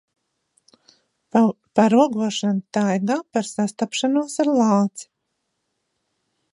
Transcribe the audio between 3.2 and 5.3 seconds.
par sastapšanos ar lāci.